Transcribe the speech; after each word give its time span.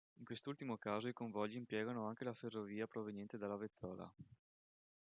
In 0.17 0.25
quest'ultimo 0.25 0.77
caso 0.77 1.07
i 1.07 1.13
convogli 1.13 1.57
impiegano 1.57 2.07
anche 2.07 2.23
la 2.23 2.33
ferrovia 2.33 2.87
proveniente 2.87 3.37
da 3.37 3.45
Lavezzola. 3.45 4.11